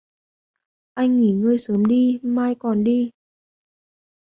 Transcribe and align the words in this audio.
Anh 1.01 1.21
nghỉ 1.21 1.31
ngơi 1.31 1.57
sớm 1.59 1.85
đi 1.85 2.19
mai 2.23 2.55
còn 2.59 2.83
đi 2.83 3.11